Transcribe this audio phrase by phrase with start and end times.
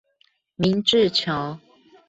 [0.55, 1.59] 明治橋